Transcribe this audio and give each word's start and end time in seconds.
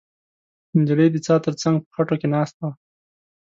نجلۍ 0.79 1.07
د 1.11 1.17
څا 1.25 1.35
تر 1.45 1.53
څنګ 1.61 1.75
په 1.83 1.89
خټو 1.95 2.15
کې 2.21 2.27
ناسته 2.35 2.61
وه. 2.65 2.71